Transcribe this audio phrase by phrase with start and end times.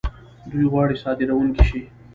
[0.49, 1.81] دوی غواړي صادرونکي شي.